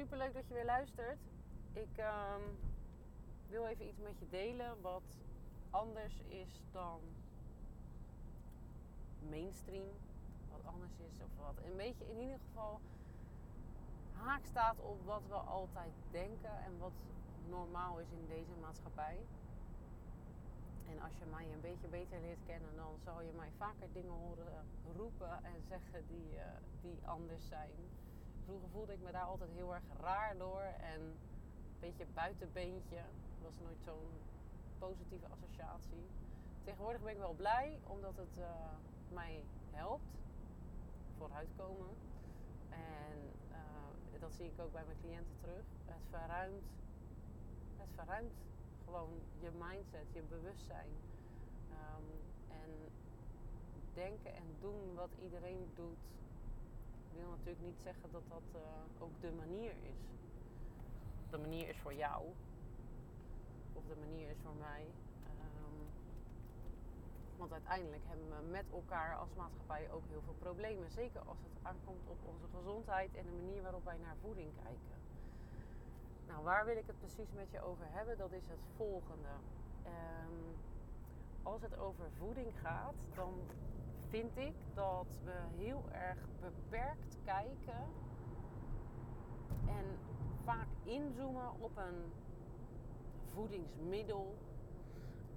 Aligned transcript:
super 0.00 0.18
leuk 0.18 0.34
dat 0.34 0.48
je 0.48 0.54
weer 0.54 0.64
luistert. 0.64 1.18
Ik 1.72 1.96
ehm, 1.96 2.40
wil 3.48 3.66
even 3.66 3.86
iets 3.86 3.98
met 3.98 4.18
je 4.18 4.28
delen 4.28 4.80
wat 4.80 5.18
anders 5.70 6.20
is 6.28 6.60
dan 6.72 7.00
mainstream. 9.30 9.88
Wat 10.50 10.72
anders 10.72 10.92
is 10.98 11.20
of 11.22 11.44
wat 11.44 11.64
een 11.64 11.76
beetje 11.76 12.04
in 12.10 12.18
ieder 12.18 12.38
geval 12.38 12.80
haak 14.12 14.44
staat 14.44 14.78
op 14.78 15.04
wat 15.04 15.22
we 15.28 15.34
altijd 15.34 15.92
denken 16.10 16.56
en 16.64 16.78
wat 16.78 16.92
normaal 17.48 17.98
is 17.98 18.10
in 18.10 18.26
deze 18.28 18.54
maatschappij. 18.60 19.18
En 20.90 21.00
als 21.00 21.18
je 21.18 21.24
mij 21.24 21.52
een 21.52 21.60
beetje 21.60 21.88
beter 21.88 22.20
leert 22.20 22.44
kennen, 22.46 22.76
dan 22.76 22.98
zal 23.04 23.20
je 23.22 23.32
mij 23.36 23.50
vaker 23.56 23.92
dingen 23.92 24.12
horen 24.12 24.66
roepen 24.96 25.44
en 25.44 25.62
zeggen 25.68 26.06
die, 26.06 26.34
uh, 26.34 26.42
die 26.80 27.06
anders 27.06 27.48
zijn. 27.48 27.70
Vroeger 28.50 28.68
voelde 28.68 28.92
ik 28.92 29.02
me 29.02 29.10
daar 29.10 29.24
altijd 29.24 29.50
heel 29.50 29.74
erg 29.74 29.82
raar 30.00 30.36
door 30.36 30.62
en 30.62 31.00
een 31.00 31.16
beetje 31.80 32.06
buitenbeentje. 32.14 33.00
Was 33.42 33.58
nooit 33.62 33.82
zo'n 33.84 34.10
positieve 34.78 35.26
associatie. 35.26 36.06
Tegenwoordig 36.64 37.02
ben 37.02 37.12
ik 37.12 37.18
wel 37.18 37.32
blij 37.32 37.78
omdat 37.86 38.16
het 38.16 38.38
uh, 38.38 38.44
mij 39.12 39.44
helpt 39.70 40.10
vooruitkomen. 41.16 41.90
En 42.70 43.18
uh, 43.50 44.20
dat 44.20 44.34
zie 44.34 44.46
ik 44.46 44.60
ook 44.60 44.72
bij 44.72 44.84
mijn 44.84 45.00
cliënten 45.00 45.36
terug. 45.40 45.64
Het 45.84 46.04
verruimt, 46.10 46.64
het 47.76 47.88
verruimt 47.94 48.32
gewoon 48.84 49.12
je 49.38 49.50
mindset, 49.58 50.12
je 50.12 50.22
bewustzijn. 50.22 50.90
Um, 51.70 52.06
en 52.48 52.70
denken 53.94 54.34
en 54.34 54.56
doen 54.60 54.94
wat 54.94 55.10
iedereen 55.22 55.70
doet, 55.74 55.98
wil 57.14 57.28
natuurlijk 57.30 57.64
niet 57.64 57.80
zeggen 57.82 58.08
dat 58.12 58.22
dat 58.28 58.48
uh, 58.54 59.02
ook 59.02 59.20
de 59.20 59.32
manier 59.32 59.70
is. 59.70 60.00
De 61.30 61.38
manier 61.38 61.68
is 61.68 61.78
voor 61.78 61.94
jou, 61.94 62.22
of 63.72 63.82
de 63.88 63.96
manier 64.06 64.30
is 64.30 64.40
voor 64.42 64.58
mij. 64.58 64.84
Um, 65.26 65.78
want 67.36 67.52
uiteindelijk 67.52 68.02
hebben 68.06 68.28
we 68.28 68.50
met 68.50 68.64
elkaar 68.72 69.16
als 69.16 69.34
maatschappij 69.36 69.90
ook 69.92 70.02
heel 70.08 70.22
veel 70.22 70.38
problemen. 70.38 70.90
Zeker 70.90 71.20
als 71.20 71.38
het 71.38 71.56
aankomt 71.62 72.08
op 72.08 72.18
onze 72.24 72.46
gezondheid 72.56 73.14
en 73.14 73.24
de 73.24 73.42
manier 73.42 73.62
waarop 73.62 73.84
wij 73.84 73.98
naar 73.98 74.16
voeding 74.20 74.50
kijken. 74.62 74.98
Nou, 76.26 76.44
waar 76.44 76.64
wil 76.64 76.76
ik 76.76 76.86
het 76.86 76.98
precies 76.98 77.32
met 77.32 77.50
je 77.50 77.60
over 77.60 77.86
hebben? 77.88 78.18
Dat 78.18 78.32
is 78.32 78.46
het 78.48 78.64
volgende. 78.76 79.32
Um, 79.86 80.56
als 81.42 81.62
het 81.62 81.78
over 81.78 82.10
voeding 82.18 82.52
gaat, 82.62 82.94
dan 83.14 83.34
vind 84.10 84.36
ik 84.36 84.54
dat 84.74 85.06
we 85.24 85.32
heel 85.56 85.82
erg 85.92 86.18
beperkt 86.40 87.16
kijken 87.24 87.84
en 89.66 89.84
vaak 90.44 90.68
inzoomen 90.82 91.50
op 91.60 91.76
een 91.76 92.12
voedingsmiddel 93.32 94.36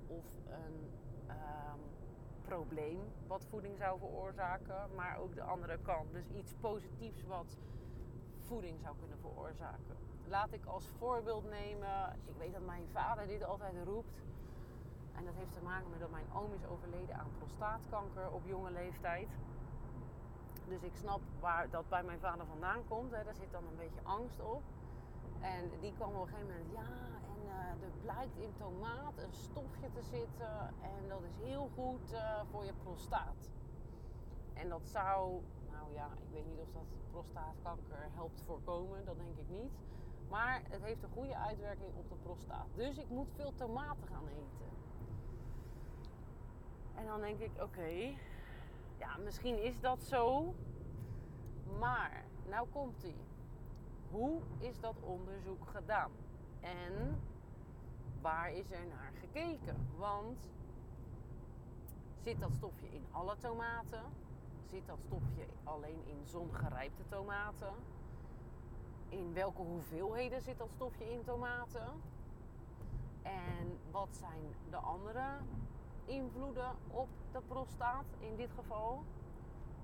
of 0.07 0.25
een 0.47 0.91
um, 1.29 1.79
probleem 2.41 2.99
wat 3.27 3.45
voeding 3.45 3.77
zou 3.77 3.99
veroorzaken, 3.99 4.95
maar 4.95 5.17
ook 5.17 5.35
de 5.35 5.43
andere 5.43 5.77
kant. 5.81 6.11
Dus 6.11 6.29
iets 6.29 6.53
positiefs 6.61 7.23
wat 7.23 7.57
voeding 8.37 8.79
zou 8.79 8.95
kunnen 8.99 9.17
veroorzaken. 9.19 9.97
Laat 10.27 10.53
ik 10.53 10.65
als 10.65 10.87
voorbeeld 10.97 11.49
nemen, 11.49 12.19
ik 12.25 12.35
weet 12.37 12.53
dat 12.53 12.65
mijn 12.65 12.87
vader 12.91 13.27
dit 13.27 13.43
altijd 13.43 13.73
roept. 13.85 14.21
En 15.15 15.25
dat 15.25 15.33
heeft 15.33 15.53
te 15.53 15.63
maken 15.63 15.89
met 15.89 15.99
dat 15.99 16.11
mijn 16.11 16.33
oom 16.33 16.53
is 16.53 16.65
overleden 16.65 17.15
aan 17.15 17.31
prostaatkanker 17.37 18.31
op 18.31 18.41
jonge 18.45 18.71
leeftijd. 18.71 19.29
Dus 20.67 20.81
ik 20.81 20.95
snap 20.95 21.21
waar 21.39 21.69
dat 21.69 21.89
bij 21.89 22.03
mijn 22.03 22.19
vader 22.19 22.45
vandaan 22.45 22.81
komt. 22.87 23.11
Hè. 23.11 23.23
Daar 23.23 23.35
zit 23.35 23.51
dan 23.51 23.63
een 23.63 23.77
beetje 23.77 24.03
angst 24.03 24.39
op. 24.39 24.61
En 25.41 25.71
die 25.81 25.93
kwam 25.93 26.15
op 26.15 26.21
een 26.21 26.27
gegeven 26.27 26.47
moment, 26.47 26.71
ja, 26.71 26.91
en 27.31 27.41
uh, 27.45 27.85
er 27.85 27.91
blijkt 28.01 28.37
in 28.37 28.53
tomaat 28.57 29.17
een 29.17 29.33
stofje 29.33 29.91
te 29.91 30.01
zitten. 30.01 30.73
En 30.81 31.07
dat 31.07 31.21
is 31.23 31.47
heel 31.47 31.69
goed 31.75 32.13
uh, 32.13 32.41
voor 32.51 32.65
je 32.65 32.73
prostaat. 32.83 33.49
En 34.53 34.69
dat 34.69 34.87
zou, 34.87 35.41
nou 35.71 35.93
ja, 35.93 36.05
ik 36.05 36.29
weet 36.31 36.45
niet 36.45 36.59
of 36.59 36.71
dat 36.73 36.85
prostaatkanker 37.11 38.09
helpt 38.13 38.41
voorkomen, 38.41 39.05
dat 39.05 39.17
denk 39.17 39.37
ik 39.37 39.49
niet. 39.49 39.71
Maar 40.29 40.61
het 40.69 40.81
heeft 40.81 41.03
een 41.03 41.09
goede 41.09 41.37
uitwerking 41.37 41.95
op 41.95 42.09
de 42.09 42.15
prostaat. 42.15 42.67
Dus 42.75 42.97
ik 42.97 43.09
moet 43.09 43.31
veel 43.35 43.53
tomaten 43.55 44.07
gaan 44.07 44.27
eten. 44.27 44.69
En 47.03 47.09
dan 47.09 47.21
denk 47.21 47.39
ik, 47.39 47.51
oké, 47.61 48.15
ja, 48.97 49.17
misschien 49.23 49.63
is 49.63 49.79
dat 49.79 50.03
zo. 50.03 50.53
Maar, 51.79 52.23
nou 52.47 52.67
komt 52.71 53.03
ie. 53.03 53.15
Hoe 54.11 54.41
is 54.59 54.79
dat 54.79 54.95
onderzoek 55.01 55.67
gedaan? 55.67 56.11
En 56.59 57.19
waar 58.21 58.51
is 58.51 58.71
er 58.71 58.85
naar 58.87 59.11
gekeken? 59.19 59.87
Want 59.97 60.49
zit 62.21 62.39
dat 62.39 62.53
stofje 62.53 62.87
in 62.87 63.05
alle 63.11 63.37
tomaten? 63.37 64.03
Zit 64.65 64.87
dat 64.87 64.99
stofje 65.05 65.45
alleen 65.63 66.01
in 66.05 66.25
zongerijpte 66.25 67.03
tomaten? 67.07 67.73
In 69.09 69.33
welke 69.33 69.61
hoeveelheden 69.61 70.41
zit 70.41 70.57
dat 70.57 70.71
stofje 70.71 71.11
in 71.11 71.23
tomaten? 71.23 71.87
En 73.21 73.79
wat 73.91 74.15
zijn 74.15 74.55
de 74.69 74.77
andere 74.77 75.23
invloeden 76.05 76.71
op 76.87 77.07
de 77.31 77.41
prostaat 77.47 78.05
in 78.19 78.35
dit 78.35 78.51
geval? 78.55 79.03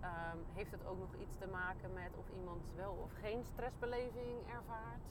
Um, 0.03 0.40
heeft 0.53 0.72
het 0.72 0.85
ook 0.85 1.00
nog 1.00 1.13
iets 1.22 1.38
te 1.38 1.47
maken 1.47 1.94
met 1.94 2.12
of 2.18 2.25
iemand 2.40 2.62
wel 2.75 2.94
of 3.03 3.12
geen 3.13 3.44
stressbeleving 3.44 4.38
ervaart? 4.47 5.03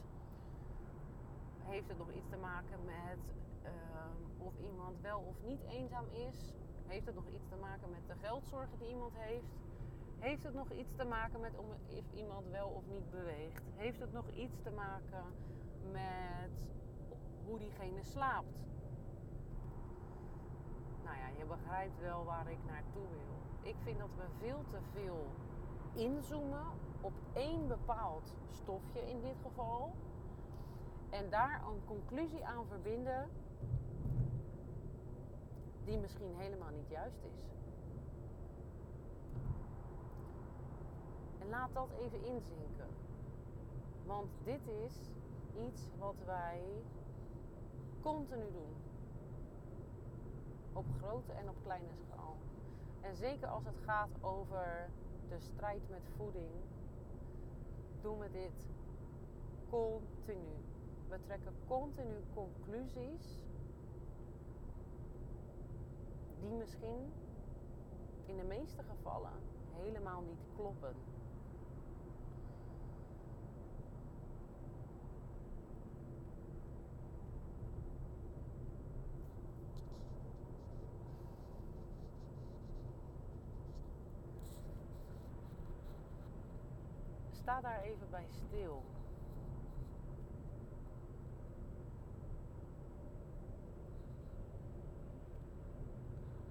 Heeft 1.62 1.88
het 1.88 1.98
nog 1.98 2.12
iets 2.12 2.28
te 2.28 2.36
maken 2.36 2.78
met 2.84 3.18
um, 3.64 4.46
of 4.46 4.52
iemand 4.70 5.00
wel 5.00 5.18
of 5.18 5.36
niet 5.42 5.62
eenzaam 5.68 6.04
is? 6.10 6.54
Heeft 6.86 7.06
het 7.06 7.14
nog 7.14 7.28
iets 7.28 7.48
te 7.48 7.56
maken 7.56 7.90
met 7.90 8.06
de 8.06 8.26
geldzorgen 8.26 8.78
die 8.78 8.88
iemand 8.88 9.12
heeft? 9.16 9.52
Heeft 10.18 10.42
het 10.42 10.54
nog 10.54 10.70
iets 10.70 10.94
te 10.96 11.04
maken 11.04 11.40
met 11.40 11.58
of 11.58 12.04
iemand 12.14 12.48
wel 12.50 12.68
of 12.68 12.82
niet 12.86 13.10
beweegt? 13.10 13.62
Heeft 13.76 14.00
het 14.00 14.12
nog 14.12 14.28
iets 14.30 14.60
te 14.62 14.70
maken 14.70 15.24
met 15.92 16.50
hoe 17.44 17.58
diegene 17.58 18.02
slaapt? 18.02 18.58
Nou 21.08 21.20
ja, 21.20 21.28
je 21.38 21.44
begrijpt 21.44 22.00
wel 22.00 22.24
waar 22.24 22.50
ik 22.50 22.58
naartoe 22.66 23.06
wil. 23.08 23.70
Ik 23.70 23.76
vind 23.82 23.98
dat 23.98 24.08
we 24.16 24.24
veel 24.38 24.64
te 24.70 24.78
veel 24.92 25.26
inzoomen 25.94 26.66
op 27.00 27.12
één 27.32 27.68
bepaald 27.68 28.34
stofje 28.50 29.00
in 29.00 29.20
dit 29.20 29.36
geval. 29.42 29.94
En 31.10 31.30
daar 31.30 31.62
een 31.66 31.84
conclusie 31.84 32.46
aan 32.46 32.66
verbinden 32.66 33.30
die 35.84 35.98
misschien 35.98 36.34
helemaal 36.36 36.70
niet 36.70 36.88
juist 36.88 37.22
is. 37.22 37.56
En 41.38 41.48
laat 41.48 41.74
dat 41.74 41.88
even 41.98 42.24
inzinken. 42.24 42.88
Want 44.06 44.30
dit 44.44 44.66
is 44.66 45.10
iets 45.66 45.88
wat 45.98 46.16
wij 46.24 46.62
continu 48.00 48.52
doen. 48.52 48.77
Op 50.78 50.86
grote 51.02 51.32
en 51.32 51.48
op 51.48 51.56
kleine 51.62 51.94
schaal. 52.06 52.36
En 53.02 53.16
zeker 53.16 53.48
als 53.48 53.64
het 53.64 53.78
gaat 53.84 54.08
over 54.20 54.90
de 55.28 55.38
strijd 55.38 55.88
met 55.90 56.02
voeding, 56.16 56.50
doen 58.02 58.18
we 58.18 58.30
dit 58.30 58.52
continu. 59.70 60.54
We 61.08 61.18
trekken 61.26 61.52
continu 61.68 62.16
conclusies 62.34 63.38
die 66.40 66.50
misschien 66.50 67.12
in 68.26 68.36
de 68.36 68.44
meeste 68.48 68.82
gevallen 68.82 69.32
helemaal 69.76 70.20
niet 70.20 70.54
kloppen. 70.56 71.17
Sta 87.48 87.60
daar 87.60 87.82
even 87.82 88.10
bij 88.10 88.26
stil. 88.28 88.82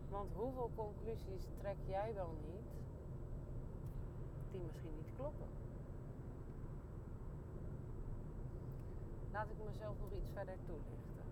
Want 0.09 0.33
hoeveel 0.33 0.69
conclusies 0.75 1.47
trek 1.57 1.75
jij 1.87 2.13
wel 2.13 2.33
niet 2.45 2.69
die 4.51 4.61
misschien 4.61 4.95
niet 4.95 5.15
kloppen? 5.15 5.47
Laat 9.31 9.49
ik 9.49 9.57
mezelf 9.71 9.95
nog 9.99 10.11
iets 10.11 10.29
verder 10.33 10.55
toelichten. 10.65 11.25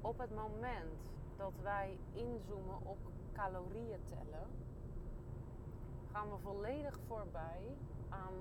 Op 0.00 0.18
het 0.18 0.34
moment 0.34 1.00
dat 1.36 1.52
wij 1.62 1.98
inzoomen 2.12 2.80
op 2.84 2.98
calorieën 3.32 4.00
tellen, 4.04 4.65
gaan 6.16 6.30
we 6.30 6.38
volledig 6.38 6.98
voorbij 7.06 7.76
aan 8.08 8.34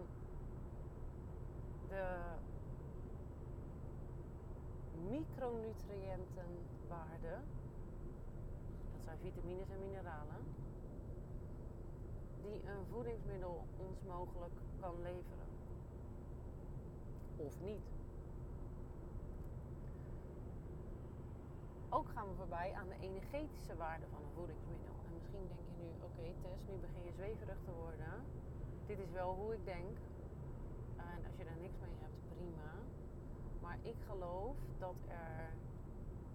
de 1.88 2.18
micronutriëntenwaarde. 5.10 7.40
Dat 8.92 9.04
zijn 9.04 9.18
vitamines 9.18 9.70
en 9.70 9.80
mineralen. 9.80 10.44
Die 12.42 12.70
een 12.70 12.86
voedingsmiddel 12.92 13.66
ons 13.78 14.04
mogelijk 14.04 14.54
kan 14.80 15.02
leveren. 15.02 15.48
Of 17.36 17.62
niet. 17.62 17.84
Ook 21.90 22.10
gaan 22.10 22.28
we 22.28 22.34
voorbij 22.36 22.74
aan 22.74 22.88
de 22.88 23.00
energetische 23.00 23.76
waarde 23.76 24.06
van 24.12 24.22
een 24.24 24.34
voedingsmiddel. 24.36 24.94
En 25.06 25.14
misschien 25.14 25.48
denk 25.48 25.65
nu, 25.82 25.88
oké 26.08 26.26
Tess, 26.42 26.62
nu 26.70 26.76
begin 26.88 27.04
je 27.04 27.12
zweverig 27.12 27.60
te 27.64 27.72
worden. 27.72 28.14
Dit 28.86 29.00
is 29.00 29.12
wel 29.12 29.34
hoe 29.34 29.54
ik 29.54 29.66
denk. 29.66 29.98
En 30.96 31.26
als 31.28 31.36
je 31.38 31.44
daar 31.44 31.62
niks 31.66 31.78
mee 31.80 31.96
hebt, 32.04 32.20
prima. 32.36 32.72
Maar 33.62 33.78
ik 33.82 34.00
geloof 34.10 34.56
dat 34.80 34.96
er 35.08 35.54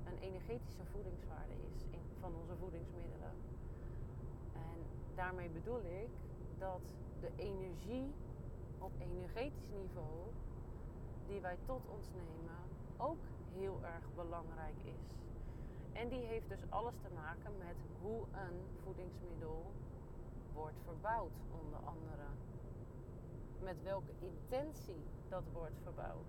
een 0.09 0.19
energetische 0.19 0.85
voedingswaarde 0.93 1.55
is 1.71 1.85
in, 1.91 2.05
van 2.21 2.33
onze 2.41 2.57
voedingsmiddelen. 2.57 3.35
En 4.53 4.79
daarmee 5.15 5.49
bedoel 5.49 5.85
ik 5.85 6.11
dat 6.59 6.85
de 7.21 7.31
energie 7.37 8.13
op 8.79 8.93
energetisch 8.99 9.71
niveau 9.71 10.19
die 11.27 11.41
wij 11.41 11.57
tot 11.67 11.83
ons 11.89 12.07
nemen 12.15 12.61
ook 12.97 13.23
heel 13.53 13.79
erg 13.83 14.05
belangrijk 14.15 14.81
is. 14.85 15.20
En 15.93 16.09
die 16.09 16.25
heeft 16.25 16.49
dus 16.49 16.65
alles 16.69 16.95
te 17.03 17.11
maken 17.15 17.59
met 17.59 17.77
hoe 18.01 18.21
een 18.33 18.61
voedingsmiddel 18.83 19.73
wordt 20.53 20.79
verbouwd, 20.85 21.33
onder 21.63 21.79
andere. 21.79 22.27
Met 23.61 23.83
welke 23.83 24.13
intentie 24.19 25.05
dat 25.29 25.45
wordt 25.53 25.79
verbouwd. 25.83 26.27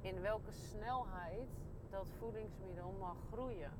In 0.00 0.20
welke 0.20 0.52
snelheid 0.52 1.48
dat 1.90 2.06
voedingsmiddel 2.18 2.94
mag 2.98 3.16
groeien. 3.32 3.72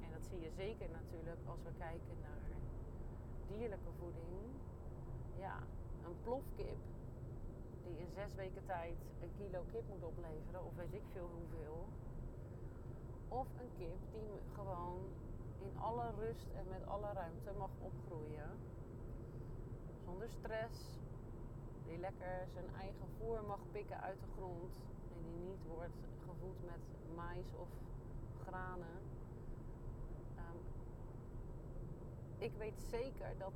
En 0.00 0.10
dat 0.12 0.22
zie 0.30 0.40
je 0.40 0.50
zeker 0.50 0.90
natuurlijk 0.90 1.40
als 1.46 1.62
we 1.62 1.70
kijken 1.78 2.16
naar 2.20 2.56
dierlijke 3.48 3.92
voeding. 3.98 4.34
Ja, 5.38 5.58
een 6.04 6.16
plofkip 6.22 6.78
die 7.84 7.98
in 7.98 8.10
zes 8.10 8.34
weken 8.34 8.64
tijd 8.64 8.98
een 9.22 9.32
kilo 9.38 9.64
kip 9.72 9.88
moet 9.88 10.02
opleveren, 10.02 10.64
of 10.64 10.74
weet 10.76 10.94
ik 10.94 11.02
veel 11.12 11.28
hoeveel. 11.36 11.86
Of 13.28 13.46
een 13.60 13.72
kip 13.78 14.00
die 14.12 14.40
gewoon 14.54 15.02
in 15.58 15.78
alle 15.78 16.10
rust 16.18 16.48
en 16.56 16.68
met 16.68 16.86
alle 16.86 17.12
ruimte 17.12 17.52
mag 17.58 17.70
opgroeien. 17.80 18.50
Zonder 20.04 20.28
stress. 20.28 20.98
Die 21.86 21.98
lekker 21.98 22.46
zijn 22.52 22.74
eigen 22.80 23.08
voer 23.18 23.44
mag 23.46 23.60
pikken 23.72 24.00
uit 24.00 24.20
de 24.20 24.26
grond. 24.36 24.74
En 25.16 25.22
die 25.22 25.48
niet 25.48 25.66
wordt 25.66 26.00
gevoed 26.26 26.64
met 26.64 27.14
mais 27.14 27.54
of 27.56 27.68
granen. 28.46 28.98
Um, 30.36 30.58
ik 32.38 32.52
weet 32.58 32.80
zeker 32.90 33.38
dat 33.38 33.52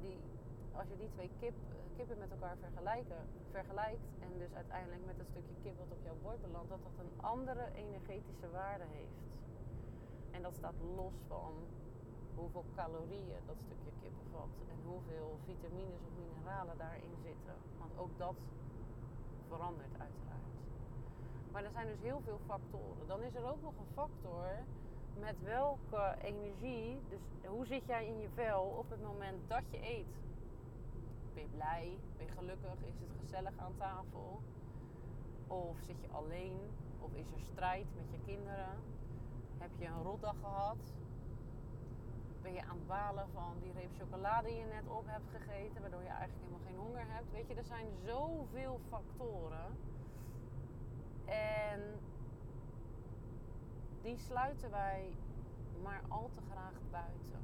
die, 0.00 0.18
als 0.80 0.88
je 0.88 0.96
die 0.96 1.14
twee 1.16 1.30
kip, 1.40 1.54
kippen 1.96 2.18
met 2.18 2.30
elkaar 2.30 2.56
vergelijkt 3.50 4.04
en 4.24 4.30
dus 4.38 4.52
uiteindelijk 4.54 5.04
met 5.06 5.18
het 5.18 5.28
stukje 5.32 5.56
kip 5.62 5.76
wat 5.78 5.90
op 5.96 6.02
jouw 6.04 6.18
bord 6.22 6.40
belandt, 6.46 6.68
dat 6.68 6.82
dat 6.82 7.04
een 7.04 7.14
andere 7.36 7.64
energetische 7.74 8.50
waarde 8.50 8.84
heeft. 8.98 9.20
En 10.30 10.42
dat 10.42 10.54
staat 10.54 10.78
los 10.96 11.16
van 11.28 11.52
hoeveel 12.34 12.64
calorieën 12.76 13.40
dat 13.46 13.56
stukje 13.66 13.92
kip 14.00 14.12
bevat 14.22 14.52
en 14.72 14.78
hoeveel 14.90 15.38
vitamines 15.44 16.02
of 16.08 16.12
mineralen 16.22 16.78
daarin 16.78 17.14
zitten. 17.22 17.56
Want 17.78 17.92
ook 18.02 18.18
dat 18.18 18.36
verandert 19.48 19.94
uiteraard. 20.04 20.54
Maar 21.52 21.64
er 21.64 21.76
zijn 21.76 21.86
dus 21.86 22.00
heel 22.00 22.20
veel 22.24 22.40
factoren. 22.46 23.06
Dan 23.06 23.22
is 23.22 23.34
er 23.34 23.44
ook 23.52 23.62
nog 23.62 23.74
een 23.78 23.92
factor 23.94 24.46
met 25.18 25.36
welke 25.42 26.14
energie, 26.22 27.00
dus 27.08 27.20
hoe 27.46 27.66
zit 27.66 27.86
jij 27.86 28.06
in 28.06 28.18
je 28.20 28.28
vel 28.34 28.62
op 28.62 28.90
het 28.90 29.02
moment 29.02 29.48
dat 29.48 29.64
je 29.70 29.80
eet? 29.82 30.20
Ben 31.34 31.42
je 31.42 31.48
blij? 31.48 31.98
Ben 32.16 32.26
je 32.26 32.32
gelukkig? 32.32 32.74
Is 32.88 33.00
het 33.00 33.10
gezellig 33.20 33.58
aan 33.58 33.76
tafel? 33.76 34.42
Of 35.46 35.78
zit 35.80 36.00
je 36.00 36.08
alleen? 36.08 36.58
Of 37.00 37.12
is 37.14 37.32
er 37.32 37.40
strijd 37.40 37.86
met 37.94 38.10
je 38.10 38.18
kinderen? 38.26 38.78
Heb 39.58 39.70
je 39.78 39.86
een 39.86 40.02
rotdag 40.02 40.36
gehad? 40.40 40.94
Ben 42.42 42.52
je 42.52 42.62
aan 42.62 42.76
het 42.76 42.86
balen 42.86 43.28
van 43.32 43.52
die 43.60 43.72
reep 43.72 43.90
chocolade 43.98 44.48
die 44.48 44.56
je 44.56 44.64
net 44.64 44.88
op 44.88 45.06
hebt 45.06 45.30
gegeten, 45.30 45.80
waardoor 45.80 46.02
je 46.02 46.08
eigenlijk 46.08 46.40
helemaal 46.40 46.66
geen 46.66 46.76
honger 46.76 47.04
hebt? 47.14 47.32
Weet 47.32 47.48
je, 47.48 47.54
er 47.54 47.64
zijn 47.64 47.86
zoveel 48.04 48.80
factoren. 48.88 49.76
En 51.24 51.80
die 54.02 54.18
sluiten 54.18 54.70
wij 54.70 55.16
maar 55.82 56.02
al 56.08 56.30
te 56.34 56.40
graag 56.50 56.74
buiten. 56.90 57.40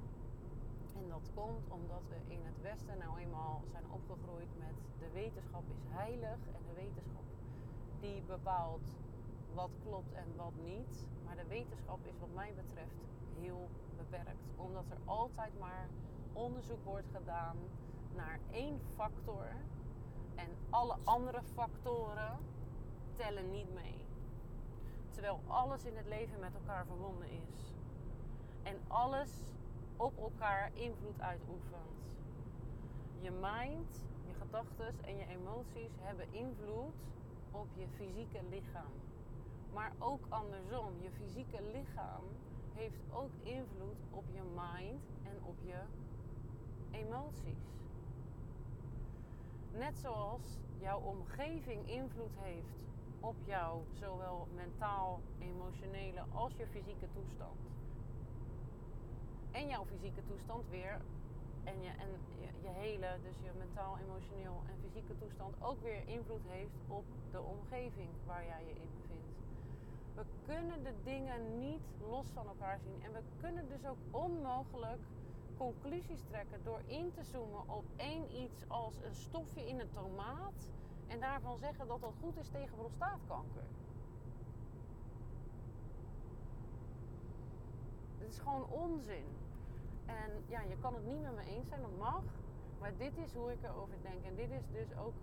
En 0.96 1.08
dat 1.08 1.30
komt 1.34 1.70
omdat 1.70 2.02
we 2.08 2.32
in 2.34 2.44
het 2.44 2.60
Westen 2.60 2.98
nou 2.98 3.18
eenmaal 3.18 3.62
zijn 3.72 3.84
opgegroeid 3.90 4.48
met 4.58 4.74
de 4.98 5.10
wetenschap 5.12 5.64
is 5.70 5.82
heilig 5.88 6.38
en 6.54 6.62
de 6.66 6.74
wetenschap 6.74 7.24
die 8.00 8.22
bepaalt 8.22 8.88
wat 9.54 9.70
klopt 9.82 10.12
en 10.12 10.36
wat 10.36 10.56
niet. 10.56 11.06
Maar 11.24 11.36
de 11.36 11.46
wetenschap 11.48 11.98
is 12.06 12.18
wat 12.18 12.34
mij 12.34 12.54
betreft 12.54 13.00
heel 13.38 13.68
beperkt. 13.96 14.46
Omdat 14.56 14.84
er 14.90 14.98
altijd 15.04 15.58
maar 15.58 15.88
onderzoek 16.32 16.84
wordt 16.84 17.10
gedaan 17.12 17.56
naar 18.14 18.38
één 18.50 18.80
factor 18.94 19.46
en 20.34 20.50
alle 20.70 20.96
andere 21.04 21.42
factoren 21.42 22.38
tellen 23.16 23.50
niet 23.50 23.74
mee. 23.74 24.04
Terwijl 25.10 25.40
alles 25.46 25.84
in 25.84 25.96
het 25.96 26.06
leven 26.06 26.40
met 26.40 26.54
elkaar 26.54 26.86
verbonden 26.86 27.28
is. 27.30 27.72
En 28.62 28.80
alles 28.88 29.30
op 29.96 30.18
elkaar 30.18 30.70
invloed 30.74 31.20
uitoefent. 31.20 32.04
Je 33.20 33.30
mind, 33.30 34.04
je 34.26 34.34
gedachten 34.34 34.94
en 35.04 35.16
je 35.16 35.26
emoties 35.26 35.92
hebben 36.00 36.32
invloed 36.32 36.94
op 37.50 37.66
je 37.74 37.86
fysieke 37.88 38.40
lichaam. 38.50 38.92
Maar 39.72 39.92
ook 39.98 40.26
andersom, 40.28 40.92
je 41.00 41.10
fysieke 41.10 41.62
lichaam 41.72 42.24
heeft 42.74 43.02
ook 43.12 43.30
invloed 43.42 43.96
op 44.10 44.24
je 44.32 44.42
mind 44.42 45.02
en 45.22 45.42
op 45.42 45.56
je 45.62 45.80
emoties. 46.90 47.74
Net 49.72 49.98
zoals 49.98 50.58
jouw 50.78 51.00
omgeving 51.00 51.88
invloed 51.88 52.36
heeft 52.38 52.84
op 53.20 53.36
jouw 53.44 53.84
zowel 53.92 54.48
mentaal, 54.54 55.20
emotionele 55.38 56.24
als 56.34 56.56
je 56.56 56.66
fysieke 56.66 57.08
toestand 57.12 57.75
en 59.56 59.68
jouw 59.68 59.84
fysieke 59.84 60.22
toestand 60.24 60.64
weer 60.70 61.00
en, 61.64 61.82
je, 61.82 61.88
en 61.88 62.10
je, 62.62 62.68
hele, 62.68 63.18
dus 63.22 63.36
je 63.42 63.50
mentaal, 63.58 63.98
emotioneel 63.98 64.62
en 64.68 64.76
fysieke 64.82 65.16
toestand 65.18 65.54
ook 65.62 65.82
weer 65.82 66.08
invloed 66.08 66.44
heeft 66.46 66.78
op 66.88 67.04
de 67.30 67.40
omgeving 67.40 68.10
waar 68.26 68.44
jij 68.44 68.64
je 68.68 68.74
in 68.80 68.90
bevindt. 69.00 69.36
We 70.14 70.24
kunnen 70.46 70.82
de 70.82 70.94
dingen 71.04 71.58
niet 71.58 71.86
los 72.08 72.26
van 72.34 72.46
elkaar 72.46 72.78
zien 72.80 73.02
en 73.02 73.12
we 73.12 73.22
kunnen 73.40 73.68
dus 73.68 73.86
ook 73.86 73.98
onmogelijk 74.10 75.00
conclusies 75.56 76.22
trekken 76.30 76.60
door 76.64 76.80
in 76.86 77.12
te 77.12 77.24
zoomen 77.24 77.68
op 77.68 77.84
één 77.96 78.36
iets 78.42 78.68
als 78.68 78.94
een 79.02 79.14
stofje 79.14 79.68
in 79.68 79.80
een 79.80 79.90
tomaat 79.90 80.68
en 81.06 81.20
daarvan 81.20 81.58
zeggen 81.58 81.86
dat 81.86 82.00
dat 82.00 82.14
goed 82.20 82.36
is 82.36 82.48
tegen 82.48 82.76
prostaatkanker. 82.76 83.64
Het 88.18 88.28
is 88.28 88.38
gewoon 88.38 88.66
onzin. 88.68 89.24
En 90.06 90.30
ja, 90.46 90.60
je 90.60 90.76
kan 90.80 90.94
het 90.94 91.04
niet 91.04 91.22
met 91.22 91.34
me 91.34 91.44
eens 91.44 91.68
zijn, 91.68 91.80
dat 91.82 91.98
mag. 91.98 92.22
Maar 92.80 92.96
dit 92.96 93.16
is 93.16 93.34
hoe 93.34 93.52
ik 93.52 93.62
erover 93.62 93.96
denk. 94.02 94.24
En 94.24 94.34
dit 94.34 94.50
is 94.50 94.70
dus 94.72 94.96
ook 94.96 95.14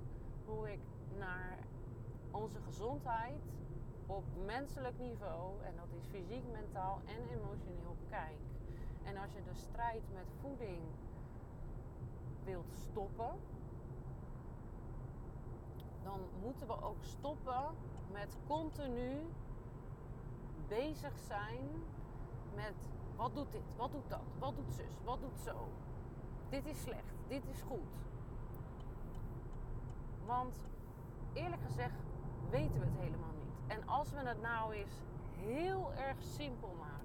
hoe 0.45 0.71
ik 0.71 0.79
naar 1.17 1.57
onze 2.31 2.59
gezondheid 2.59 3.41
op 4.05 4.23
menselijk 4.45 4.99
niveau, 4.99 5.63
en 5.63 5.75
dat 5.75 5.87
is 5.97 6.03
fysiek, 6.11 6.43
mentaal 6.51 6.99
en 7.05 7.37
emotioneel, 7.37 7.95
kijk. 8.09 8.39
En 9.03 9.17
als 9.17 9.31
je 9.33 9.43
de 9.43 9.53
strijd 9.53 10.03
met 10.13 10.27
voeding 10.41 10.81
wilt 12.43 12.71
stoppen, 12.71 13.31
dan 16.03 16.19
moeten 16.41 16.67
we 16.67 16.81
ook 16.81 17.03
stoppen 17.03 17.63
met 18.11 18.37
continu 18.47 19.31
bezig 20.67 21.17
zijn 21.27 21.65
met 22.55 22.73
wat 23.15 23.35
doet 23.35 23.51
dit? 23.51 23.61
Wat 23.75 23.91
doet 23.91 24.09
dat? 24.09 24.21
Wat 24.39 24.55
doet 24.55 24.73
zus? 24.73 24.97
Wat 25.03 25.21
doet 25.21 25.39
zo? 25.43 25.67
Dit 26.49 26.65
is 26.65 26.81
slecht. 26.81 27.13
Dit 27.27 27.45
is 27.45 27.61
goed. 27.61 27.91
Want 30.25 30.59
eerlijk 31.33 31.61
gezegd 31.65 31.99
weten 32.49 32.79
we 32.79 32.85
het 32.85 32.99
helemaal 32.99 33.33
niet. 33.43 33.53
En 33.67 33.87
als 33.87 34.11
we 34.11 34.19
het 34.19 34.41
nou 34.41 34.73
eens 34.73 34.93
heel 35.37 35.93
erg 35.93 36.17
simpel 36.21 36.75
maken. 36.79 37.03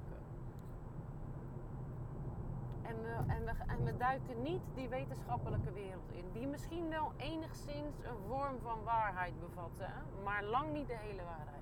En 2.83 3.03
we, 3.03 3.33
en, 3.35 3.45
we, 3.45 3.53
en 3.67 3.85
we 3.85 3.97
duiken 3.97 4.43
niet 4.43 4.63
die 4.75 4.89
wetenschappelijke 4.89 5.73
wereld 5.73 6.13
in. 6.13 6.25
Die 6.33 6.47
misschien 6.47 6.89
wel 6.89 7.13
enigszins 7.17 7.95
een 8.03 8.19
vorm 8.29 8.59
van 8.63 8.83
waarheid 8.85 9.41
bevatten. 9.41 9.93
Maar 10.25 10.45
lang 10.45 10.73
niet 10.73 10.89
de 10.89 10.97
hele 10.97 11.23
waarheid. 11.23 11.58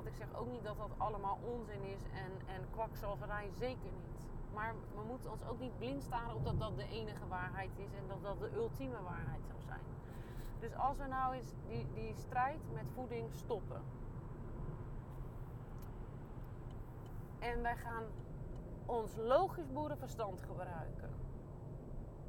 Want 0.00 0.12
ik 0.12 0.18
zeg 0.18 0.40
ook 0.40 0.50
niet 0.50 0.64
dat 0.64 0.76
dat 0.78 0.90
allemaal 0.96 1.38
onzin 1.54 1.82
is 1.82 2.02
en, 2.24 2.54
en 2.54 2.70
kwakzalverij. 2.70 3.50
Zeker 3.52 3.90
niet. 4.02 4.28
Maar 4.54 4.74
we 4.94 5.02
moeten 5.08 5.30
ons 5.30 5.44
ook 5.44 5.60
niet 5.60 5.78
blind 5.78 6.02
staren 6.02 6.34
op 6.34 6.44
dat 6.44 6.58
dat 6.58 6.76
de 6.76 6.88
enige 6.88 7.26
waarheid 7.28 7.70
is. 7.76 7.92
En 7.92 8.08
dat 8.08 8.22
dat 8.22 8.38
de 8.38 8.56
ultieme 8.56 9.02
waarheid 9.02 9.46
zou 9.46 9.60
zijn. 9.60 9.84
Dus 10.60 10.74
als 10.74 10.96
we 10.96 11.06
nou 11.06 11.34
eens 11.34 11.52
die, 11.68 11.86
die 11.94 12.14
strijd 12.14 12.60
met 12.72 12.84
voeding 12.94 13.32
stoppen 13.32 13.82
En 17.38 17.62
wij 17.62 17.76
gaan 17.76 18.04
ons 18.86 19.16
logisch 19.16 19.72
boerenverstand 19.72 20.42
gebruiken. 20.42 21.10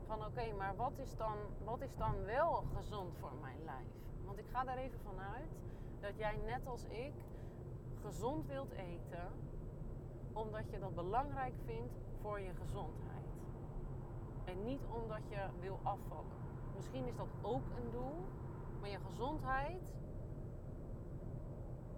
Van 0.05 0.25
oké, 0.25 0.53
maar 0.57 0.75
wat 0.75 0.97
is, 0.97 1.15
dan, 1.15 1.37
wat 1.63 1.81
is 1.81 1.95
dan 1.95 2.23
wel 2.25 2.63
gezond 2.75 3.17
voor 3.19 3.33
mijn 3.41 3.63
lijf? 3.65 3.91
Want 4.25 4.39
ik 4.39 4.47
ga 4.47 4.63
daar 4.63 4.77
even 4.77 4.99
vanuit 4.99 5.49
dat 5.99 6.17
jij 6.17 6.37
net 6.45 6.67
als 6.67 6.83
ik 6.83 7.13
gezond 8.01 8.47
wilt 8.47 8.71
eten, 8.71 9.27
omdat 10.33 10.69
je 10.69 10.79
dat 10.79 10.95
belangrijk 10.95 11.53
vindt 11.65 11.93
voor 12.21 12.39
je 12.39 12.53
gezondheid. 12.53 13.25
En 14.45 14.63
niet 14.63 14.81
omdat 14.89 15.21
je 15.29 15.45
wil 15.59 15.79
afvallen. 15.83 16.37
Misschien 16.75 17.07
is 17.07 17.15
dat 17.15 17.27
ook 17.41 17.63
een 17.77 17.91
doel, 17.91 18.25
maar 18.79 18.89
je 18.89 18.99
gezondheid 19.09 19.93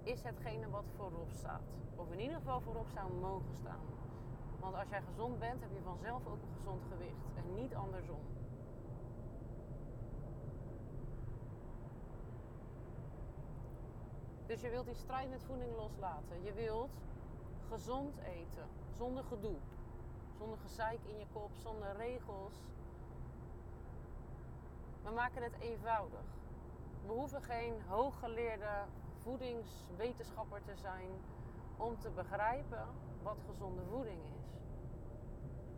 is 0.04 0.24
hetgene 0.24 0.70
wat 0.70 0.86
voorop 0.96 1.32
staat. 1.32 1.62
Of 1.96 2.12
in 2.12 2.20
ieder 2.20 2.36
geval 2.36 2.62
voorop 2.62 2.88
zou 2.94 3.14
mogen 3.14 3.56
staan. 3.56 3.86
Want 4.60 4.76
als 4.76 4.90
jij 4.90 5.02
gezond 5.02 5.40
bent, 5.40 5.62
heb 5.62 5.72
je 5.74 5.82
vanzelf 5.84 6.28
ook 6.28 6.42
een 6.42 6.56
gezond 6.58 6.82
gewicht. 6.92 7.26
En 7.36 7.54
niet 7.56 7.76
andersom. 7.76 8.22
Dus 14.54 14.62
je 14.62 14.70
wilt 14.70 14.86
die 14.86 14.96
strijd 14.96 15.30
met 15.30 15.44
voeding 15.44 15.76
loslaten. 15.76 16.44
Je 16.44 16.54
wilt 16.54 16.92
gezond 17.70 18.18
eten. 18.18 18.68
Zonder 18.98 19.24
gedoe. 19.24 19.56
Zonder 20.38 20.58
gezeik 20.58 21.00
in 21.04 21.20
je 21.20 21.26
kop. 21.34 21.50
Zonder 21.64 21.96
regels. 21.96 22.54
We 25.04 25.12
maken 25.12 25.44
het 25.44 25.60
eenvoudig. 25.60 26.26
We 27.06 27.12
hoeven 27.12 27.42
geen 27.42 27.82
hooggeleerde 27.88 28.86
voedingswetenschapper 29.18 30.62
te 30.64 30.76
zijn 30.76 31.10
om 31.78 32.00
te 32.00 32.10
begrijpen 32.10 32.88
wat 33.24 33.38
gezonde 33.48 33.86
voeding 33.86 34.22
is. 34.40 34.46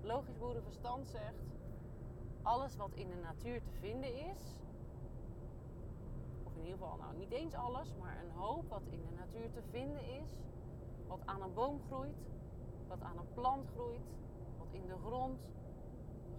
Logisch 0.02 0.38
boerenverstand 0.38 1.08
zegt: 1.08 1.44
alles 2.42 2.76
wat 2.76 2.94
in 2.94 3.08
de 3.10 3.16
natuur 3.16 3.62
te 3.62 3.72
vinden 3.72 4.16
is, 4.16 4.42
ieder 6.66 6.80
geval 6.80 6.98
nou 6.98 7.16
niet 7.16 7.32
eens 7.32 7.54
alles, 7.54 7.94
maar 8.00 8.24
een 8.24 8.32
hoop 8.32 8.70
wat 8.70 8.82
in 8.90 9.02
de 9.02 9.16
natuur 9.16 9.52
te 9.52 9.62
vinden 9.70 10.06
is, 10.06 10.30
wat 11.08 11.20
aan 11.26 11.42
een 11.42 11.54
boom 11.54 11.80
groeit, 11.88 12.18
wat 12.88 13.02
aan 13.02 13.18
een 13.18 13.34
plant 13.34 13.68
groeit, 13.74 14.08
wat 14.58 14.68
in 14.72 14.88
de 14.88 14.98
grond 15.06 15.40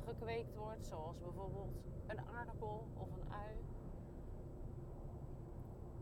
gekweekt 0.04 0.54
wordt, 0.54 0.86
zoals 0.86 1.18
bijvoorbeeld 1.18 1.74
een 2.06 2.20
aardappel 2.20 2.86
of 2.94 3.08
een 3.12 3.32
ui 3.32 3.56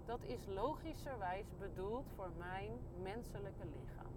dat 0.04 0.24
is 0.24 0.46
logischerwijs 0.46 1.46
bedoeld 1.58 2.06
voor 2.14 2.30
mijn 2.38 2.70
menselijke 3.02 3.64
lichaam. 3.64 4.12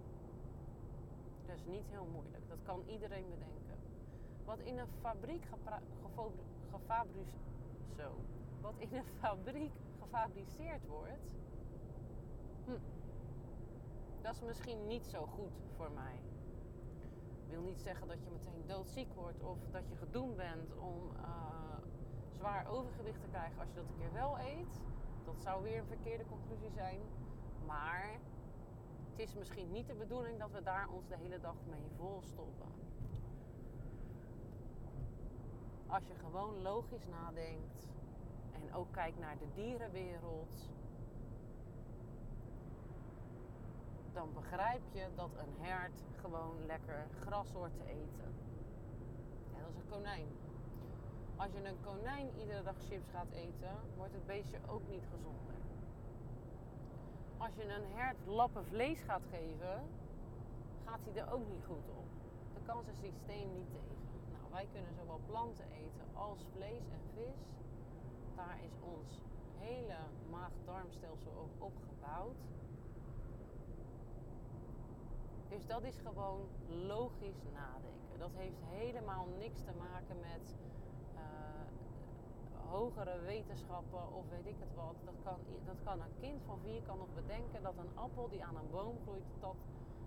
Dat 1.46 1.56
is 1.56 1.64
niet 1.64 1.86
heel 1.88 2.08
moeilijk, 2.12 2.48
dat 2.48 2.58
kan 2.62 2.82
iedereen 2.86 3.28
bedenken. 3.28 3.78
Wat 4.44 4.58
in 4.58 4.78
een 4.78 4.88
fabriek 5.00 5.44
gefabriceerd 6.70 7.28
zo, 7.96 8.10
wat 8.60 8.74
in 8.78 8.94
een 8.94 9.04
fabriek 9.20 9.72
gefabriceerd 10.08 10.86
wordt, 10.86 11.34
hm, 12.64 12.78
dat 14.22 14.34
is 14.34 14.42
misschien 14.42 14.86
niet 14.86 15.04
zo 15.04 15.26
goed 15.26 15.52
voor 15.76 15.90
mij. 15.90 16.14
Ik 17.44 17.50
wil 17.54 17.62
niet 17.62 17.80
zeggen 17.80 18.08
dat 18.08 18.24
je 18.24 18.30
meteen 18.30 18.66
doodziek 18.66 19.14
wordt 19.14 19.42
of 19.42 19.58
dat 19.70 19.88
je 19.88 19.96
gedoemd 19.96 20.36
bent 20.36 20.76
om 20.76 21.10
uh, 21.16 21.76
zwaar 22.30 22.68
overgewicht 22.68 23.20
te 23.20 23.26
krijgen 23.26 23.60
als 23.60 23.68
je 23.68 23.74
dat 23.74 23.84
een 23.88 23.98
keer 23.98 24.12
wel 24.12 24.38
eet 24.38 24.80
dat 25.24 25.40
zou 25.42 25.62
weer 25.62 25.78
een 25.78 25.86
verkeerde 25.86 26.24
conclusie 26.26 26.70
zijn. 26.70 27.00
Maar 27.66 28.18
het 29.10 29.18
is 29.18 29.34
misschien 29.34 29.72
niet 29.72 29.86
de 29.86 29.94
bedoeling 29.94 30.38
dat 30.38 30.50
we 30.50 30.62
daar 30.62 30.88
ons 30.88 31.08
de 31.08 31.16
hele 31.16 31.40
dag 31.40 31.56
mee 31.70 31.90
volstoppen. 31.96 32.68
Als 35.86 36.06
je 36.06 36.14
gewoon 36.14 36.62
logisch 36.62 37.06
nadenkt 37.06 37.88
en 38.68 38.74
ook 38.74 38.92
kijkt 38.92 39.18
naar 39.18 39.38
de 39.38 39.46
dierenwereld, 39.54 40.68
dan 44.12 44.32
begrijp 44.34 44.82
je 44.92 45.06
dat 45.14 45.30
een 45.36 45.64
hert 45.64 46.02
gewoon 46.20 46.66
lekker 46.66 47.06
gras 47.20 47.52
hoort 47.52 47.76
te 47.76 47.84
eten. 47.84 48.34
En 49.54 49.62
dat 49.62 49.70
is 49.70 49.76
een 49.76 49.88
konijn. 49.88 50.28
Als 51.36 51.52
je 51.52 51.64
een 51.64 51.80
konijn 51.80 52.28
iedere 52.38 52.62
dag 52.62 52.74
chips 52.88 53.08
gaat 53.10 53.30
eten, 53.30 53.76
wordt 53.96 54.12
het 54.12 54.26
beestje 54.26 54.58
ook 54.68 54.88
niet 54.88 55.04
gezonder. 55.10 55.54
Als 57.36 57.54
je 57.54 57.62
een 57.62 57.92
hert 57.94 58.26
lappen 58.26 58.64
vlees 58.64 59.00
gaat 59.00 59.22
geven, 59.30 59.82
gaat 60.84 61.00
hij 61.04 61.22
er 61.22 61.32
ook 61.32 61.48
niet 61.48 61.64
goed 61.64 61.88
op. 61.96 62.08
De 62.54 62.60
kans 62.66 62.86
is 62.86 62.98
systeem 62.98 63.52
niet 63.54 63.70
tegen. 63.70 64.32
Nou, 64.32 64.50
wij 64.50 64.68
kunnen 64.72 64.94
zowel 64.94 65.20
planten 65.26 65.70
eten 65.70 66.06
als 66.12 66.46
vlees 66.54 66.88
en 66.90 67.00
vis. 67.14 67.57
Daar 68.40 68.58
is 68.68 68.76
ons 68.94 69.10
hele 69.58 70.00
maag-darmstelsel 70.30 71.32
ook 71.42 71.54
opgebouwd. 71.70 72.40
Dus 75.48 75.66
dat 75.66 75.82
is 75.82 75.96
gewoon 76.06 76.40
logisch 76.68 77.42
nadenken. 77.54 78.18
Dat 78.18 78.34
heeft 78.34 78.60
helemaal 78.78 79.26
niks 79.38 79.60
te 79.62 79.74
maken 79.78 80.16
met 80.20 80.54
hogere 82.68 83.20
wetenschappen 83.20 84.12
of 84.18 84.24
weet 84.30 84.46
ik 84.46 84.58
het 84.58 84.74
wat. 84.74 84.96
Dat 85.04 85.18
kan, 85.24 85.38
dat 85.64 85.76
kan 85.84 86.00
een 86.00 86.16
kind 86.20 86.40
van 86.46 86.58
vier 86.64 86.82
kan 86.82 86.98
nog 86.98 87.12
bedenken 87.14 87.62
dat 87.62 87.76
een 87.78 87.92
appel 87.94 88.28
die 88.28 88.44
aan 88.44 88.56
een 88.56 88.70
boom 88.70 88.96
groeit, 89.04 89.24
dat 89.40 89.56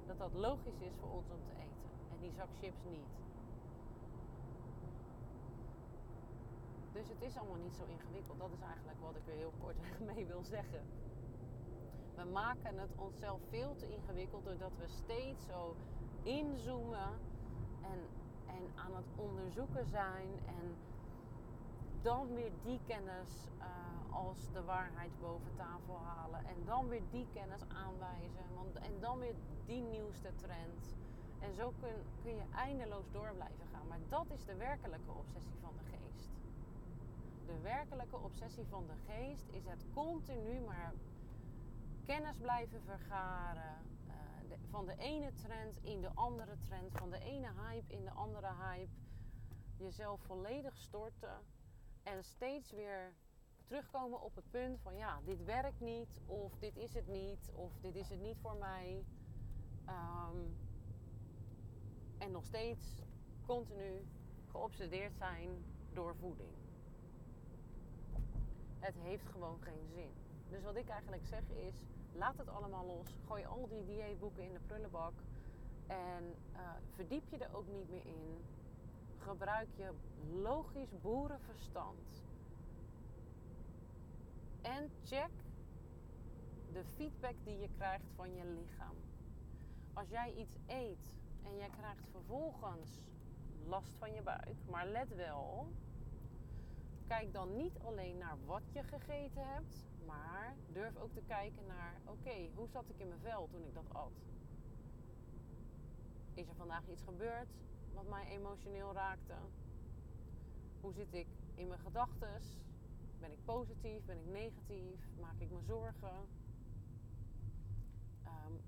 dat, 0.07 0.17
dat 0.17 0.33
logisch 0.33 0.79
is 0.79 0.93
voor 0.99 1.11
ons 1.11 1.29
om 1.29 1.41
te 1.47 1.55
eten. 1.65 1.89
En 2.11 2.17
die 2.19 2.31
zak 2.31 2.47
chips 2.61 2.83
niet. 2.89 3.09
Dus 7.01 7.09
het 7.09 7.21
is 7.21 7.37
allemaal 7.37 7.63
niet 7.67 7.75
zo 7.75 7.83
ingewikkeld. 7.85 8.39
Dat 8.39 8.51
is 8.51 8.61
eigenlijk 8.61 8.99
wat 9.01 9.15
ik 9.15 9.27
er 9.27 9.33
heel 9.33 9.53
kort 9.59 9.75
mee 10.13 10.25
wil 10.25 10.43
zeggen. 10.43 10.81
We 12.15 12.23
maken 12.23 12.77
het 12.77 12.95
onszelf 12.95 13.39
veel 13.49 13.75
te 13.75 13.87
ingewikkeld 13.89 14.45
doordat 14.45 14.71
we 14.77 14.87
steeds 14.87 15.45
zo 15.45 15.75
inzoomen 16.23 17.09
en, 17.91 17.99
en 18.47 18.63
aan 18.75 18.95
het 18.95 19.05
onderzoeken 19.15 19.85
zijn 19.85 20.29
en 20.45 20.75
dan 22.01 22.33
weer 22.33 22.51
die 22.63 22.79
kennis 22.87 23.47
uh, 23.57 24.15
als 24.15 24.51
de 24.53 24.63
waarheid 24.63 25.11
boven 25.19 25.55
tafel 25.55 25.97
halen. 26.03 26.45
En 26.45 26.65
dan 26.65 26.87
weer 26.87 27.03
die 27.09 27.27
kennis 27.33 27.61
aanwijzen. 27.85 28.45
Want, 28.55 28.75
en 28.75 28.99
dan 28.99 29.19
weer 29.19 29.35
die 29.65 29.81
nieuwste 29.81 30.35
trend. 30.35 30.95
En 31.39 31.53
zo 31.53 31.73
kun, 31.79 31.95
kun 32.23 32.35
je 32.35 32.45
eindeloos 32.55 33.11
door 33.11 33.31
blijven 33.35 33.67
gaan. 33.71 33.87
Maar 33.87 33.99
dat 34.09 34.25
is 34.29 34.45
de 34.45 34.55
werkelijke 34.55 35.11
obsessie 35.11 35.57
van 35.61 35.73
de 35.77 35.83
geest. 35.83 36.00
De 37.51 37.59
werkelijke 37.59 38.17
obsessie 38.17 38.65
van 38.65 38.87
de 38.87 38.95
geest 39.11 39.49
is 39.49 39.65
het 39.65 39.85
continu 39.93 40.59
maar 40.59 40.93
kennis 42.05 42.37
blijven 42.37 42.81
vergaren. 42.81 43.85
De, 44.47 44.57
van 44.69 44.85
de 44.85 44.95
ene 44.97 45.33
trend 45.33 45.77
in 45.83 46.01
de 46.01 46.11
andere 46.13 46.57
trend. 46.67 46.91
Van 46.91 47.09
de 47.09 47.19
ene 47.19 47.51
hype 47.53 47.93
in 47.93 48.03
de 48.03 48.11
andere 48.11 48.53
hype. 48.53 48.91
Jezelf 49.77 50.21
volledig 50.21 50.77
storten 50.77 51.45
en 52.03 52.23
steeds 52.23 52.71
weer 52.71 53.13
terugkomen 53.63 54.21
op 54.21 54.35
het 54.35 54.49
punt 54.51 54.79
van 54.79 54.95
ja, 54.95 55.21
dit 55.25 55.43
werkt 55.43 55.79
niet, 55.79 56.19
of 56.25 56.57
dit 56.59 56.75
is 56.75 56.93
het 56.93 57.07
niet, 57.07 57.51
of 57.53 57.71
dit 57.79 57.95
is 57.95 58.09
het 58.09 58.19
niet 58.19 58.37
voor 58.41 58.55
mij. 58.55 59.05
Ehm, 59.85 60.37
en 62.17 62.31
nog 62.31 62.45
steeds 62.45 63.01
continu 63.45 64.07
geobsedeerd 64.45 65.15
zijn 65.17 65.65
door 65.93 66.15
voeding. 66.15 66.70
Het 68.81 68.95
heeft 68.95 69.27
gewoon 69.29 69.57
geen 69.61 69.87
zin. 69.93 70.11
Dus 70.49 70.63
wat 70.63 70.75
ik 70.75 70.89
eigenlijk 70.89 71.25
zeg 71.25 71.49
is, 71.49 71.75
laat 72.13 72.37
het 72.37 72.47
allemaal 72.47 72.85
los. 72.85 73.17
Gooi 73.27 73.45
al 73.45 73.67
die 73.67 73.85
dieetboeken 73.85 74.43
in 74.43 74.53
de 74.53 74.59
prullenbak. 74.59 75.13
En 75.87 76.35
uh, 76.53 76.59
verdiep 76.95 77.23
je 77.29 77.37
er 77.37 77.55
ook 77.55 77.67
niet 77.67 77.89
meer 77.89 78.05
in 78.05 78.41
gebruik 79.17 79.67
je 79.75 79.91
logisch 80.31 80.99
boerenverstand. 81.01 82.23
En 84.61 84.91
check 85.03 85.31
de 86.71 86.83
feedback 86.85 87.35
die 87.43 87.59
je 87.59 87.69
krijgt 87.77 88.05
van 88.15 88.35
je 88.35 88.45
lichaam. 88.45 88.95
als 89.93 90.09
jij 90.09 90.33
iets 90.33 90.55
eet 90.67 91.13
en 91.43 91.57
jij 91.57 91.69
krijgt 91.69 92.07
vervolgens 92.11 92.99
last 93.65 93.91
van 93.97 94.13
je 94.13 94.21
buik, 94.21 94.55
maar 94.69 94.87
let 94.87 95.15
wel, 95.15 95.71
kijk 97.11 97.33
dan 97.33 97.55
niet 97.55 97.79
alleen 97.79 98.17
naar 98.17 98.37
wat 98.45 98.71
je 98.71 98.83
gegeten 98.83 99.47
hebt, 99.47 99.85
maar 100.05 100.55
durf 100.67 100.97
ook 100.97 101.13
te 101.13 101.21
kijken 101.21 101.65
naar, 101.65 102.01
oké, 102.05 102.49
hoe 102.55 102.67
zat 102.67 102.89
ik 102.89 102.99
in 102.99 103.07
mijn 103.07 103.19
vel 103.19 103.47
toen 103.47 103.65
ik 103.65 103.73
dat 103.73 103.93
at? 103.93 104.11
Is 106.33 106.47
er 106.47 106.55
vandaag 106.55 106.87
iets 106.87 107.01
gebeurd 107.01 107.47
wat 107.93 108.07
mij 108.07 108.25
emotioneel 108.27 108.93
raakte? 108.93 109.33
Hoe 110.81 110.93
zit 110.93 111.13
ik 111.13 111.27
in 111.55 111.67
mijn 111.67 111.79
gedachten? 111.79 112.41
Ben 113.19 113.31
ik 113.31 113.45
positief? 113.45 114.05
Ben 114.05 114.17
ik 114.17 114.25
negatief? 114.25 114.99
Maak 115.19 115.39
ik 115.39 115.49
me 115.49 115.61
zorgen? 115.61 116.27
Um, 118.25 118.61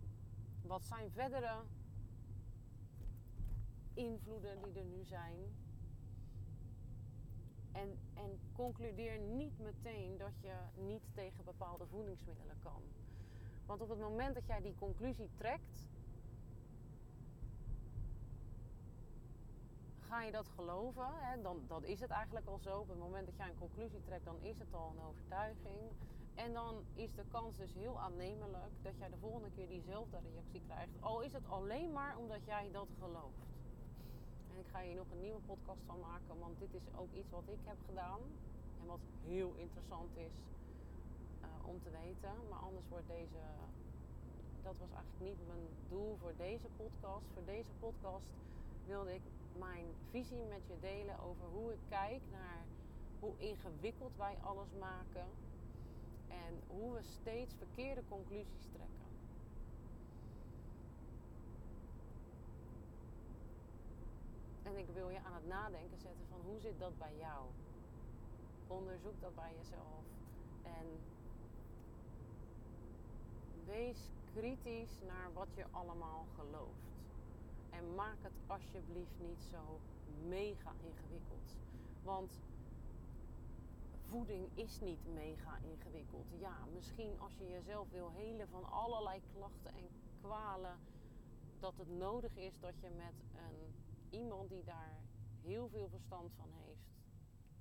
wat 0.61 0.83
zijn 0.83 1.11
verdere 1.11 1.63
invloeden 3.93 4.61
die 4.61 4.79
er 4.79 4.85
nu 4.85 5.03
zijn? 5.03 5.62
En, 7.73 7.97
en 8.13 8.39
concludeer 8.55 9.19
niet 9.19 9.59
meteen 9.59 10.17
dat 10.17 10.33
je 10.41 10.53
niet 10.75 11.03
tegen 11.13 11.43
bepaalde 11.43 11.85
voedingsmiddelen 11.87 12.57
kan. 12.63 12.81
Want 13.65 13.81
op 13.81 13.89
het 13.89 13.99
moment 13.99 14.33
dat 14.33 14.47
jij 14.47 14.61
die 14.61 14.75
conclusie 14.75 15.29
trekt, 15.37 15.89
ga 19.99 20.23
je 20.23 20.31
dat 20.31 20.47
geloven, 20.47 21.07
hè, 21.13 21.41
dan, 21.41 21.61
dan 21.67 21.83
is 21.83 21.99
het 21.99 22.09
eigenlijk 22.09 22.47
al 22.47 22.59
zo. 22.59 22.79
Op 22.79 22.87
het 22.89 22.97
moment 22.97 23.25
dat 23.25 23.37
jij 23.37 23.49
een 23.49 23.57
conclusie 23.57 24.01
trekt, 24.01 24.25
dan 24.25 24.41
is 24.41 24.59
het 24.59 24.73
al 24.73 24.93
een 24.95 25.03
overtuiging. 25.03 25.81
En 26.35 26.53
dan 26.53 26.83
is 26.93 27.13
de 27.13 27.25
kans 27.31 27.55
dus 27.57 27.73
heel 27.73 27.99
aannemelijk 27.99 28.73
dat 28.81 28.97
jij 28.97 29.09
de 29.09 29.17
volgende 29.17 29.51
keer 29.51 29.67
diezelfde 29.67 30.19
reactie 30.19 30.61
krijgt. 30.67 30.91
Al 30.99 31.21
is 31.21 31.33
het 31.33 31.47
alleen 31.47 31.91
maar 31.91 32.17
omdat 32.17 32.45
jij 32.45 32.69
dat 32.71 32.87
gelooft. 32.99 33.52
En 34.53 34.59
ik 34.59 34.67
ga 34.67 34.81
hier 34.81 34.95
nog 34.95 35.09
een 35.09 35.19
nieuwe 35.19 35.41
podcast 35.41 35.81
van 35.85 35.99
maken, 35.99 36.39
want 36.39 36.59
dit 36.59 36.73
is 36.73 36.93
ook 36.93 37.11
iets 37.11 37.29
wat 37.29 37.47
ik 37.47 37.59
heb 37.63 37.77
gedaan. 37.85 38.21
En 38.79 38.85
wat 38.85 38.99
heel 39.21 39.53
interessant 39.53 40.15
is 40.15 40.33
uh, 41.45 41.49
om 41.65 41.79
te 41.79 41.89
weten. 41.89 42.47
Maar 42.49 42.59
anders 42.59 42.87
wordt 42.87 43.07
deze. 43.07 43.39
Dat 44.61 44.77
was 44.77 44.91
eigenlijk 44.91 45.19
niet 45.19 45.47
mijn 45.47 45.75
doel 45.87 46.17
voor 46.17 46.35
deze 46.35 46.69
podcast. 46.69 47.25
Voor 47.33 47.43
deze 47.45 47.73
podcast 47.73 48.25
wilde 48.83 49.13
ik 49.13 49.21
mijn 49.51 49.95
visie 50.09 50.45
met 50.45 50.67
je 50.67 50.79
delen 50.79 51.19
over 51.19 51.45
hoe 51.45 51.73
ik 51.73 51.79
kijk 51.87 52.21
naar 52.29 52.67
hoe 53.19 53.37
ingewikkeld 53.37 54.15
wij 54.15 54.37
alles 54.39 54.71
maken 54.71 55.27
en 56.27 56.61
hoe 56.67 56.93
we 56.93 57.01
steeds 57.01 57.53
verkeerde 57.53 58.03
conclusies 58.05 58.67
trekken. 58.71 58.92
En 64.73 64.79
ik 64.79 64.89
wil 64.93 65.09
je 65.09 65.19
aan 65.23 65.33
het 65.33 65.47
nadenken 65.47 65.99
zetten 65.99 66.25
van 66.29 66.41
hoe 66.41 66.59
zit 66.59 66.79
dat 66.79 66.97
bij 66.97 67.15
jou? 67.17 67.45
Onderzoek 68.67 69.21
dat 69.21 69.35
bij 69.35 69.53
jezelf. 69.57 70.05
En 70.63 70.85
wees 73.65 74.11
kritisch 74.33 74.99
naar 75.07 75.33
wat 75.33 75.47
je 75.55 75.65
allemaal 75.71 76.25
gelooft. 76.35 76.91
En 77.69 77.95
maak 77.95 78.17
het 78.21 78.33
alsjeblieft 78.47 79.19
niet 79.19 79.43
zo 79.51 79.79
mega 80.27 80.71
ingewikkeld. 80.79 81.57
Want 82.03 82.39
voeding 84.09 84.49
is 84.53 84.79
niet 84.79 85.07
mega 85.13 85.57
ingewikkeld. 85.61 86.25
Ja, 86.39 86.55
misschien 86.73 87.19
als 87.19 87.37
je 87.37 87.47
jezelf 87.47 87.89
wil 87.89 88.11
helen 88.11 88.47
van 88.47 88.71
allerlei 88.71 89.21
klachten 89.33 89.73
en 89.73 89.89
kwalen, 90.21 90.79
dat 91.59 91.77
het 91.77 91.89
nodig 91.89 92.35
is 92.35 92.59
dat 92.59 92.73
je 92.79 92.89
met 92.89 93.13
een, 93.35 93.82
iemand 94.13 94.49
die 94.49 94.63
daar 94.63 95.01
heel 95.41 95.69
veel 95.69 95.89
verstand 95.89 96.33
van 96.33 96.51
heeft, 96.51 96.91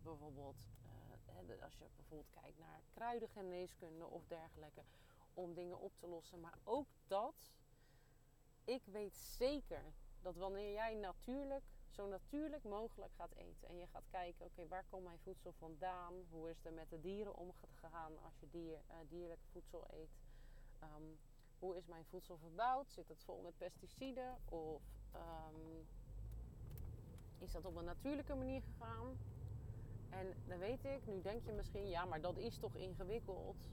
bijvoorbeeld 0.03 0.65
uh, 1.49 1.63
als 1.63 1.79
je 1.79 1.87
bijvoorbeeld 1.97 2.31
kijkt 2.31 2.59
naar 2.59 2.83
kruidengeneeskunde 2.91 4.07
of 4.07 4.27
dergelijke, 4.27 4.83
om 5.35 5.55
dingen 5.55 5.79
op 5.79 5.93
te 5.99 6.07
lossen. 6.07 6.41
Maar 6.41 6.59
ook 6.65 6.87
dat, 7.07 7.53
ik 8.65 8.83
weet 8.85 9.17
zeker 9.17 9.93
dat 10.21 10.37
wanneer 10.37 10.73
jij 10.73 10.95
natuurlijk, 10.95 11.65
zo 11.89 12.07
natuurlijk 12.07 12.65
mogelijk 12.65 13.13
gaat 13.15 13.35
eten 13.35 13.69
en 13.69 13.77
je 13.77 13.87
gaat 13.87 14.09
kijken, 14.11 14.47
oké, 14.47 14.69
waar 14.69 14.85
komt 14.91 15.05
mijn 15.05 15.19
voedsel 15.19 15.53
vandaan? 15.53 16.15
Hoe 16.31 16.51
is 16.51 16.65
er 16.65 16.73
met 16.73 16.91
de 16.91 17.01
dieren 17.01 17.37
omgegaan 17.37 18.19
als 18.23 18.41
je 18.41 18.49
dier, 18.51 18.83
uh, 18.91 18.97
dierlijk 19.09 19.41
voedsel 19.53 19.85
eet? 19.91 20.11
Ehm, 20.79 21.03
hoe 21.59 21.77
is 21.77 21.87
mijn 21.87 22.05
voedsel 22.05 22.37
verbouwd? 22.37 22.91
Zit 22.91 23.09
het 23.09 23.23
vol 23.23 23.41
met 23.41 23.59
pesticiden? 23.59 24.39
Of 24.45 24.83
um, 25.15 25.87
is 27.43 27.53
dat 27.53 27.65
op 27.65 27.77
een 27.77 27.85
natuurlijke 27.85 28.35
manier 28.35 28.63
gegaan? 28.63 29.19
En 30.11 30.35
dan 30.47 30.59
weet 30.59 30.85
ik, 30.85 31.07
nu 31.07 31.21
denk 31.21 31.45
je 31.45 31.53
misschien, 31.53 31.89
ja, 31.89 32.05
maar 32.05 32.21
dat 32.21 32.37
is 32.37 32.59
toch 32.59 32.77
ingewikkeld? 32.77 33.69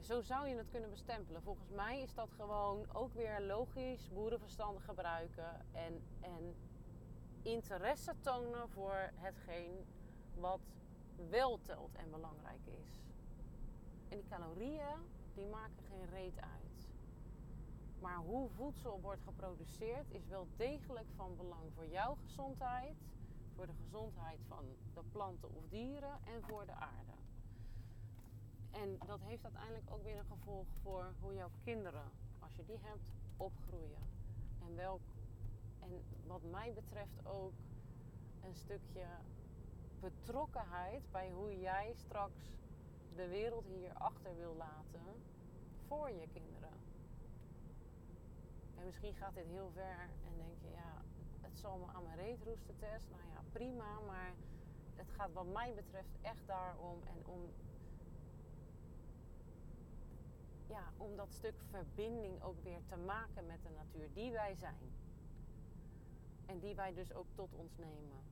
Zo 0.00 0.20
zou 0.20 0.48
je 0.48 0.56
het 0.56 0.68
kunnen 0.68 0.90
bestempelen. 0.90 1.42
Volgens 1.42 1.68
mij 1.68 2.00
is 2.00 2.14
dat 2.14 2.32
gewoon 2.36 2.92
ook 2.92 3.14
weer 3.14 3.40
logisch 3.40 4.08
boerenverstand 4.12 4.80
gebruiken 4.80 5.66
en, 5.72 6.02
en 6.20 6.54
interesse 7.42 8.14
tonen 8.20 8.68
voor 8.68 9.10
hetgeen 9.14 9.86
wat 10.34 10.60
wel 11.28 11.60
telt 11.62 11.94
en 11.94 12.10
belangrijk 12.10 12.66
is. 12.66 13.02
En 14.08 14.16
die 14.16 14.28
calorieën, 14.28 14.98
die 15.34 15.46
maken 15.46 15.84
geen 15.88 16.06
reet 16.10 16.40
uit. 16.40 16.69
Maar 18.00 18.16
hoe 18.16 18.48
voedsel 18.50 19.00
wordt 19.00 19.22
geproduceerd 19.22 20.10
is 20.10 20.26
wel 20.26 20.48
degelijk 20.56 21.06
van 21.14 21.36
belang 21.36 21.72
voor 21.74 21.86
jouw 21.86 22.14
gezondheid, 22.14 22.96
voor 23.54 23.66
de 23.66 23.74
gezondheid 23.74 24.40
van 24.46 24.64
de 24.94 25.02
planten 25.12 25.54
of 25.54 25.68
dieren 25.68 26.18
en 26.24 26.42
voor 26.42 26.66
de 26.66 26.74
aarde. 26.74 27.12
En 28.70 28.98
dat 29.06 29.20
heeft 29.20 29.44
uiteindelijk 29.44 29.90
ook 29.90 30.02
weer 30.02 30.18
een 30.18 30.24
gevolg 30.24 30.66
voor 30.82 31.14
hoe 31.20 31.34
jouw 31.34 31.50
kinderen, 31.64 32.12
als 32.38 32.56
je 32.56 32.64
die 32.64 32.78
hebt, 32.78 33.12
opgroeien. 33.36 34.02
En, 34.60 34.76
welk, 34.76 35.02
en 35.80 36.02
wat 36.26 36.42
mij 36.42 36.72
betreft 36.72 37.26
ook 37.26 37.54
een 38.40 38.54
stukje 38.54 39.06
betrokkenheid 40.00 41.02
bij 41.10 41.30
hoe 41.30 41.60
jij 41.60 41.92
straks 41.94 42.40
de 43.08 43.28
wereld 43.28 43.64
hier 43.64 43.92
achter 43.92 44.36
wil 44.36 44.54
laten 44.54 45.22
voor 45.86 46.10
je 46.10 46.28
kinderen. 46.32 46.72
En 48.80 48.86
misschien 48.86 49.14
gaat 49.14 49.34
dit 49.34 49.46
heel 49.46 49.70
ver 49.74 50.10
en 50.26 50.36
denk 50.36 50.58
je, 50.60 50.70
ja, 50.70 51.02
het 51.40 51.58
zal 51.58 51.78
me 51.78 51.86
aan 51.86 52.02
mijn 52.02 52.16
reet 52.16 52.42
roesten, 52.42 52.78
Tess. 52.78 53.08
Nou 53.08 53.22
ja, 53.32 53.40
prima, 53.52 54.00
maar 54.06 54.34
het 54.94 55.10
gaat 55.10 55.32
wat 55.32 55.46
mij 55.46 55.74
betreft 55.74 56.08
echt 56.22 56.46
daarom 56.46 57.02
en 57.04 57.26
om 57.26 57.40
ja, 60.66 60.92
om 60.96 61.16
dat 61.16 61.32
stuk 61.32 61.54
verbinding 61.70 62.42
ook 62.42 62.62
weer 62.62 62.80
te 62.86 62.96
maken 62.96 63.46
met 63.46 63.62
de 63.62 63.70
natuur 63.70 64.12
die 64.12 64.32
wij 64.32 64.54
zijn. 64.54 64.92
En 66.46 66.58
die 66.58 66.74
wij 66.74 66.94
dus 66.94 67.12
ook 67.12 67.26
tot 67.34 67.54
ons 67.54 67.76
nemen. 67.76 68.22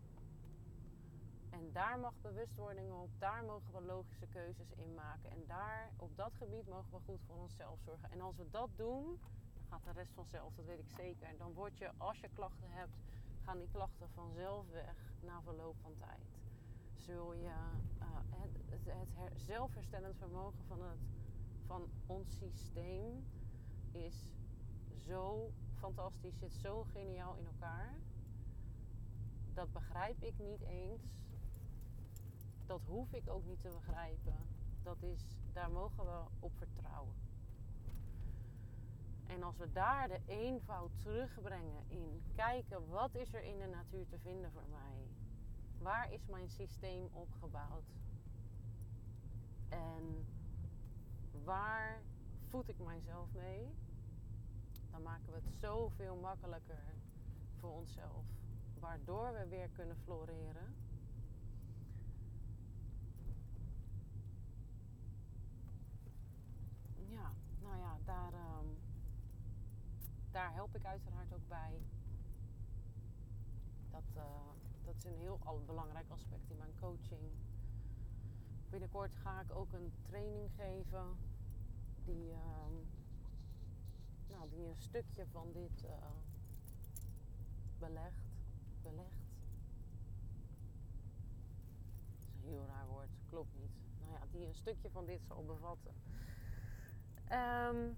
En 1.51 1.73
daar 1.73 1.99
mag 1.99 2.13
bewustwording 2.21 2.93
op, 2.93 3.09
daar 3.19 3.45
mogen 3.45 3.73
we 3.73 3.81
logische 3.81 4.27
keuzes 4.27 4.73
in 4.77 4.95
maken. 4.95 5.31
En 5.31 5.45
daar, 5.47 5.91
op 5.97 6.17
dat 6.17 6.33
gebied, 6.35 6.69
mogen 6.69 6.91
we 6.91 6.99
goed 7.05 7.21
voor 7.27 7.37
onszelf 7.37 7.81
zorgen. 7.81 8.11
En 8.11 8.21
als 8.21 8.37
we 8.37 8.51
dat 8.51 8.69
doen, 8.77 9.19
gaat 9.69 9.85
de 9.85 9.93
rest 9.93 10.13
vanzelf, 10.15 10.55
dat 10.55 10.65
weet 10.65 10.79
ik 10.79 10.91
zeker. 10.97 11.37
Dan 11.39 11.53
word 11.53 11.79
je, 11.79 11.91
als 11.97 12.21
je 12.21 12.29
klachten 12.35 12.71
hebt, 12.71 12.97
gaan 13.45 13.59
die 13.59 13.69
klachten 13.73 14.09
vanzelf 14.15 14.71
weg 14.71 14.97
na 15.21 15.43
verloop 15.43 15.77
van 15.81 15.95
tijd. 15.99 16.27
Zul 16.95 17.35
je 17.35 17.55
het, 17.99 18.53
het, 18.85 19.09
het 19.15 19.41
zelfherstellend 19.41 20.17
vermogen 20.17 20.65
van 20.67 20.83
het 20.83 20.99
van 21.69 21.89
ons 22.07 22.39
systeem 22.39 23.25
is 23.93 24.33
zo 25.07 25.53
fantastisch, 25.79 26.39
zit 26.39 26.53
zo 26.53 26.85
geniaal 26.93 27.37
in 27.37 27.47
elkaar. 27.47 27.95
Dat 29.55 29.73
begrijp 29.73 30.23
ik 30.23 30.39
niet 30.39 30.61
eens. 30.61 31.03
Dat 32.67 32.81
hoef 32.87 33.13
ik 33.13 33.29
ook 33.29 33.45
niet 33.45 33.61
te 33.61 33.69
begrijpen. 33.69 34.37
Dat 34.83 35.03
is, 35.03 35.21
daar 35.53 35.71
mogen 35.71 36.05
we 36.05 36.21
op 36.41 36.53
vertrouwen. 36.57 37.15
En 39.29 39.43
als 39.43 39.57
we 39.57 39.73
daar 39.73 40.09
de 40.09 40.21
eenvoud 40.27 40.91
terugbrengen 41.03 41.85
in 41.89 42.23
kijken 42.35 42.89
wat 42.89 43.15
is 43.15 43.35
er 43.35 43.43
in 43.43 43.59
de 43.59 43.67
natuur 43.67 44.07
te 44.07 44.19
vinden 44.19 44.53
voor 44.53 44.69
mij? 44.71 45.09
Waar 45.79 46.13
is 46.13 46.27
mijn 46.27 46.51
systeem 46.51 47.09
opgebouwd? 47.13 47.85
En 49.69 50.27
waar 51.45 52.03
voed 52.49 52.69
ik 52.69 52.79
mijzelf 52.79 53.33
mee? 53.33 53.75
Dan 54.91 55.03
maken 55.03 55.33
we 55.33 55.35
het 55.35 55.59
zoveel 55.61 56.17
makkelijker 56.17 56.95
voor 57.59 57.71
onszelf. 57.71 58.25
Waardoor 58.79 59.33
we 59.33 59.49
weer 59.49 59.69
kunnen 59.69 59.97
floreren. 59.97 60.75
Ja, 66.95 67.33
nou 67.63 67.79
ja, 67.79 67.99
daar, 68.05 68.33
um, 68.33 68.48
daar 70.39 70.53
help 70.53 70.75
ik 70.75 70.85
uiteraard 70.85 71.33
ook 71.35 71.49
bij. 71.49 71.81
Dat, 73.91 74.05
uh, 74.17 74.23
dat 74.85 74.95
is 74.97 75.05
een 75.05 75.19
heel 75.19 75.63
belangrijk 75.67 76.11
aspect 76.11 76.51
in 76.51 76.57
mijn 76.57 76.75
coaching. 76.81 77.31
Binnenkort 78.71 79.15
ga 79.15 79.41
ik 79.41 79.55
ook 79.55 79.73
een 79.73 79.93
training 80.03 80.51
geven 80.57 81.17
die, 82.05 82.31
uh, 82.31 82.39
nou, 84.29 84.49
die 84.51 84.67
een 84.67 84.79
stukje 84.79 85.27
van 85.27 85.53
dit 85.53 85.85
uh, 85.85 85.91
belegt. 87.79 88.27
belegt. 88.83 89.27
Dat 92.17 92.35
is 92.35 92.43
een 92.43 92.49
heel 92.49 92.67
raar 92.67 92.87
woord, 92.87 93.11
klopt 93.27 93.55
niet. 93.59 93.73
Nou 94.01 94.13
ja, 94.13 94.21
die 94.31 94.47
een 94.47 94.55
stukje 94.55 94.91
van 94.91 95.05
dit 95.07 95.21
zal 95.27 95.45
bevatten. 95.45 95.95
Um, 97.33 97.97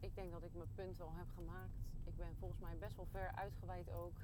ik 0.00 0.14
denk 0.14 0.32
dat 0.32 0.42
ik 0.42 0.54
mijn 0.54 0.74
punt 0.74 0.96
wel 0.96 1.12
heb 1.14 1.26
gemaakt. 1.34 1.76
Ik 2.04 2.16
ben 2.16 2.36
volgens 2.38 2.60
mij 2.60 2.76
best 2.78 2.96
wel 2.96 3.06
ver 3.06 3.32
uitgeweid 3.34 3.90
ook. 3.90 4.18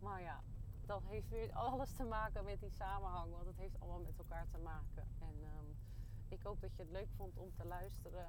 Maar 0.00 0.22
ja, 0.22 0.42
dat 0.86 1.02
heeft 1.04 1.28
weer 1.28 1.52
alles 1.52 1.92
te 1.92 2.04
maken 2.04 2.44
met 2.44 2.60
die 2.60 2.70
samenhang. 2.70 3.32
Want 3.32 3.46
het 3.46 3.56
heeft 3.56 3.80
allemaal 3.80 4.00
met 4.00 4.18
elkaar 4.18 4.46
te 4.48 4.58
maken. 4.58 5.08
En 5.18 5.34
um, 5.58 5.76
ik 6.28 6.42
hoop 6.42 6.60
dat 6.60 6.76
je 6.76 6.82
het 6.82 6.90
leuk 6.90 7.08
vond 7.16 7.36
om 7.36 7.54
te 7.54 7.66
luisteren. 7.66 8.26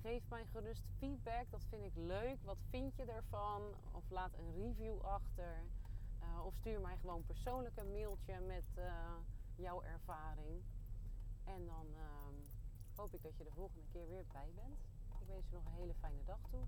Geef 0.00 0.28
mij 0.28 0.46
gerust 0.46 0.84
feedback. 0.98 1.50
Dat 1.50 1.64
vind 1.68 1.84
ik 1.84 1.96
leuk. 1.96 2.42
Wat 2.42 2.58
vind 2.70 2.96
je 2.96 3.04
ervan? 3.04 3.62
Of 3.92 4.10
laat 4.10 4.32
een 4.38 4.52
review 4.52 5.00
achter. 5.00 5.64
Uh, 6.22 6.44
of 6.44 6.54
stuur 6.54 6.80
mij 6.80 6.96
gewoon 6.96 7.24
persoonlijk 7.24 7.76
een 7.76 7.92
mailtje 7.92 8.40
met 8.40 8.64
uh, 8.78 8.84
jouw 9.56 9.82
ervaring. 9.82 10.62
En 11.44 11.66
dan... 11.66 11.86
Uh, 11.92 12.06
hoop 12.96 13.14
ik 13.14 13.22
dat 13.22 13.36
je 13.38 13.44
de 13.44 13.50
volgende 13.50 13.86
keer 13.92 14.08
weer 14.08 14.24
bij 14.32 14.50
bent. 14.54 14.78
Ik 15.20 15.26
wens 15.26 15.48
je 15.48 15.54
nog 15.54 15.64
een 15.64 15.80
hele 15.80 15.94
fijne 15.94 16.24
dag 16.24 16.40
toe. 16.50 16.64